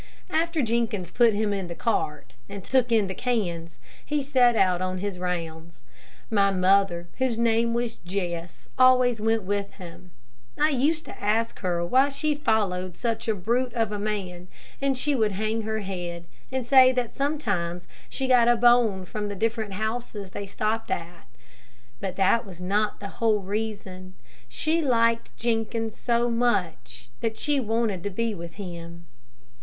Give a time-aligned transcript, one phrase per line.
[0.31, 4.81] After Jenkins put him in the cart, and took in the cans, he set out
[4.81, 5.83] on his rounds.
[6.31, 10.09] My mother, whose name was Jess, always went with him.
[10.59, 14.47] I used to ask her why she followed such a brute of a man,
[14.81, 19.27] and she would hang her head, and say that sometimes she got a bone from
[19.27, 21.27] the different houses they stopped at.
[21.99, 24.15] But that was not the whole reason.
[24.49, 29.05] She liked Jenkins so much, that she wanted to be with him.